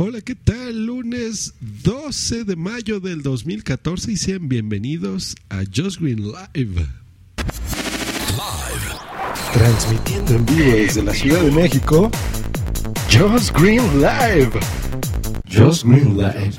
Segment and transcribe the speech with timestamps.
[0.00, 0.86] Hola, ¿qué tal?
[0.86, 6.86] Lunes 12 de mayo del 2014 y sean bienvenidos a Just Green Live.
[9.52, 12.12] Transmitiendo en vivo desde la Ciudad de México,
[13.10, 14.52] Just Green Live.
[15.50, 16.52] Just Green Live.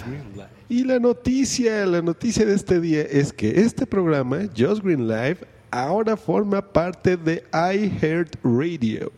[0.67, 5.37] Y la noticia, la noticia de este día es que este programa, Just Green Live,
[5.71, 9.13] ahora forma parte de iHeartRadio.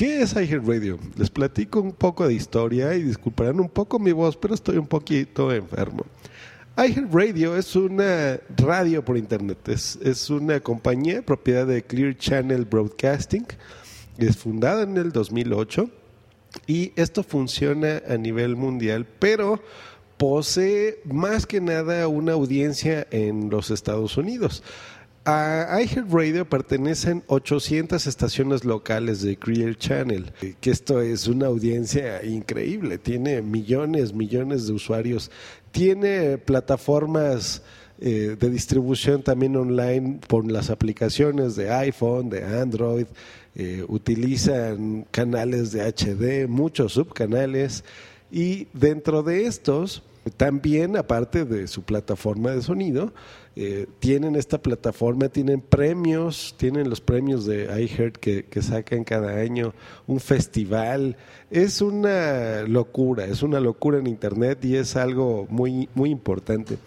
[0.00, 0.98] ¿Qué es iHeartRadio?
[1.18, 4.86] Les platico un poco de historia y disculparán un poco mi voz, pero estoy un
[4.86, 6.06] poquito enfermo.
[6.78, 13.46] iHeartRadio es una radio por internet, es, es una compañía propiedad de Clear Channel Broadcasting,
[14.16, 15.90] es fundada en el 2008
[16.66, 19.62] y esto funciona a nivel mundial, pero
[20.16, 24.62] posee más que nada una audiencia en los Estados Unidos.
[25.26, 32.96] A iHeartRadio pertenecen 800 estaciones locales de Clear Channel, que esto es una audiencia increíble,
[32.96, 35.30] tiene millones, millones de usuarios,
[35.72, 37.62] tiene plataformas
[38.00, 43.06] eh, de distribución también online por las aplicaciones de iPhone, de Android,
[43.54, 47.84] eh, utilizan canales de HD, muchos subcanales,
[48.30, 50.02] y dentro de estos,
[50.36, 53.12] también, aparte de su plataforma de sonido,
[53.56, 59.38] eh, tienen esta plataforma, tienen premios, tienen los premios de iHeart que, que sacan cada
[59.38, 59.74] año,
[60.06, 61.16] un festival.
[61.50, 66.78] Es una locura, es una locura en Internet y es algo muy, muy importante.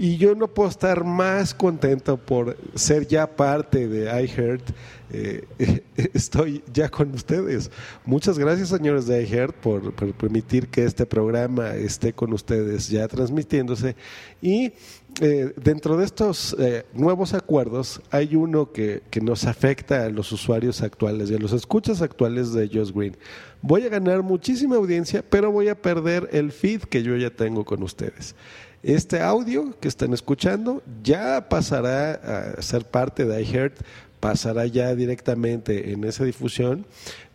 [0.00, 4.62] Y yo no puedo estar más contento por ser ya parte de iHeart.
[5.10, 5.44] Eh,
[6.14, 7.72] estoy ya con ustedes.
[8.04, 13.96] Muchas gracias, señores de iHeart, por, permitir que este programa esté con ustedes ya transmitiéndose.
[14.40, 14.72] Y
[15.20, 20.30] eh, dentro de estos eh, nuevos acuerdos hay uno que, que, nos afecta a los
[20.30, 23.16] usuarios actuales y a los escuchas actuales de Just Green.
[23.62, 27.64] Voy a ganar muchísima audiencia, pero voy a perder el feed que yo ya tengo
[27.64, 28.36] con ustedes.
[28.82, 33.74] Este audio que están escuchando ya pasará a ser parte de iHeart,
[34.20, 36.86] pasará ya directamente en esa difusión,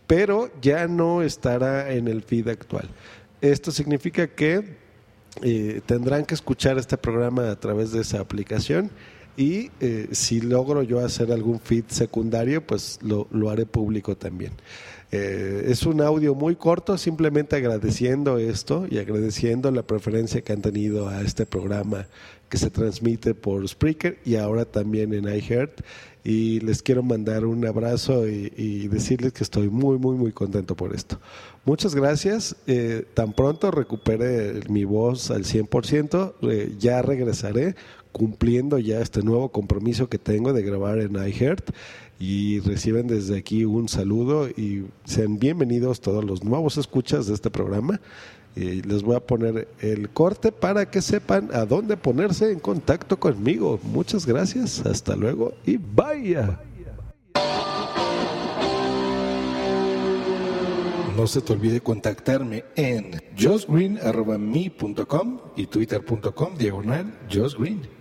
[0.06, 2.88] pero ya no estará en el feed actual.
[3.42, 4.76] Esto significa que
[5.42, 8.90] eh, tendrán que escuchar este programa a través de esa aplicación
[9.36, 14.52] y eh, si logro yo hacer algún feed secundario, pues lo, lo haré público también.
[15.12, 20.62] Eh, es un audio muy corto, simplemente agradeciendo esto y agradeciendo la preferencia que han
[20.62, 22.06] tenido a este programa
[22.48, 25.80] que se transmite por Spreaker y ahora también en iHeart.
[26.24, 30.94] Y les quiero mandar un abrazo y, decirles que estoy muy, muy, muy contento por
[30.94, 31.20] esto.
[31.66, 32.56] Muchas gracias.
[32.66, 37.74] Eh, tan pronto recupere mi voz al 100%, eh, ya regresaré
[38.10, 41.70] cumpliendo ya este nuevo compromiso que tengo de grabar en iHeart
[42.24, 47.50] y reciben desde aquí un saludo y sean bienvenidos todos los nuevos escuchas de este
[47.50, 48.00] programa.
[48.56, 53.18] Y les voy a poner el corte para que sepan a dónde ponerse en contacto
[53.18, 53.78] conmigo.
[53.82, 56.62] Muchas gracias, hasta luego y vaya.
[61.14, 67.93] No se te olvide contactarme en justgreen.me.com y twitter.com diagonal justgreen.